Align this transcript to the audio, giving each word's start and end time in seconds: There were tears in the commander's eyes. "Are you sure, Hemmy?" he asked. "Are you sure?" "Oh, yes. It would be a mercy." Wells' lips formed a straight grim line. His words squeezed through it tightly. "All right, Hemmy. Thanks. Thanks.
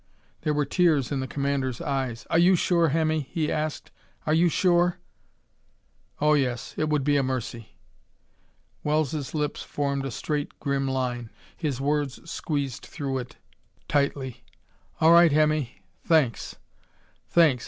There 0.41 0.53
were 0.55 0.65
tears 0.65 1.11
in 1.11 1.19
the 1.19 1.27
commander's 1.27 1.79
eyes. 1.79 2.25
"Are 2.31 2.39
you 2.39 2.55
sure, 2.55 2.87
Hemmy?" 2.89 3.27
he 3.29 3.51
asked. 3.51 3.91
"Are 4.25 4.33
you 4.33 4.49
sure?" 4.49 4.97
"Oh, 6.19 6.33
yes. 6.33 6.73
It 6.75 6.89
would 6.89 7.03
be 7.03 7.17
a 7.17 7.21
mercy." 7.21 7.77
Wells' 8.83 9.35
lips 9.35 9.61
formed 9.61 10.03
a 10.07 10.09
straight 10.09 10.59
grim 10.59 10.87
line. 10.87 11.29
His 11.55 11.79
words 11.79 12.19
squeezed 12.27 12.81
through 12.81 13.19
it 13.19 13.35
tightly. 13.87 14.43
"All 14.99 15.11
right, 15.11 15.31
Hemmy. 15.31 15.83
Thanks. 16.03 16.55
Thanks. 17.29 17.59